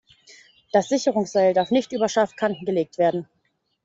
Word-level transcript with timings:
Das 0.71 0.89
Sicherungsseil 0.89 1.53
darf 1.53 1.69
nicht 1.69 1.91
über 1.91 2.09
scharfe 2.09 2.35
Kanten 2.35 2.65
gelegt 2.65 2.97
werden. 2.97 3.27